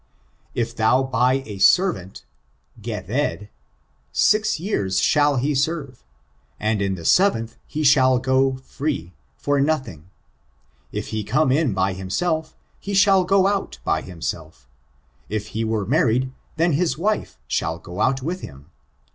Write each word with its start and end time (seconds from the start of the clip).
"If 0.55 0.75
thou 0.75 1.03
buy 1.03 1.33
a 1.35 1.41
Hebrew 1.43 1.59
servant 1.59 2.25
(gehved), 2.81 3.49
six 4.11 4.59
years 4.59 4.99
shall 4.99 5.35
he 5.35 5.53
serve, 5.53 6.03
and 6.59 6.81
in 6.81 6.95
the 6.95 7.05
seventh 7.05 7.55
he 7.67 7.83
shall 7.83 8.17
go 8.17 8.53
out 8.53 8.61
free, 8.61 9.13
for 9.37 9.61
nothing. 9.61 10.09
If 10.91 11.09
he 11.09 11.23
come 11.23 11.51
in 11.51 11.75
by 11.75 11.93
himself, 11.93 12.55
he 12.79 12.95
shall 12.95 13.23
go 13.25 13.43
(ml 13.43 13.77
by 13.83 14.01
himself; 14.01 14.67
if 15.29 15.49
he 15.49 15.63
were 15.63 15.85
married, 15.85 16.31
then 16.55 16.71
his 16.71 16.97
wife 16.97 17.37
shall 17.47 17.77
go 17.77 18.01
out 18.01 18.23
with 18.23 18.41
him. 18.41 18.71